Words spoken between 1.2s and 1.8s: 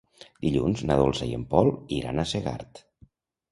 i en Pol